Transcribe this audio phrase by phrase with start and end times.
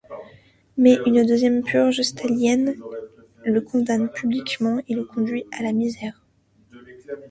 [0.79, 2.73] Mais une deuxième purge stalinienne
[3.45, 6.23] le condamne publiquement et le conduit à la misère.